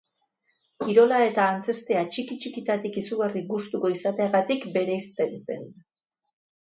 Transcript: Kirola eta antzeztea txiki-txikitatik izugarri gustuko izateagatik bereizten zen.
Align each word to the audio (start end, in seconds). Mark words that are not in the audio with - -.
Kirola 0.83 1.17
eta 1.25 1.43
antzeztea 1.55 2.01
txiki-txikitatik 2.15 2.97
izugarri 3.03 3.43
gustuko 3.53 3.93
izateagatik 3.99 4.67
bereizten 4.79 5.37
zen. 5.51 5.69